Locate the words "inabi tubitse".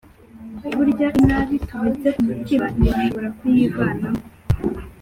1.21-2.07